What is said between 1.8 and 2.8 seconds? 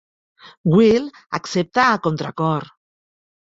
a contracor.